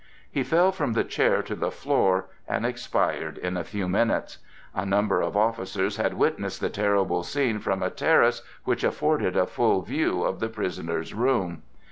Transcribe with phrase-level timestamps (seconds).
[0.31, 4.39] He fell from the chair to the floor and expired in a few minutes.
[4.73, 9.45] A number of officers had witnessed the terrible scene from a terrace which afforded a
[9.45, 11.61] full view of the prisoner's room.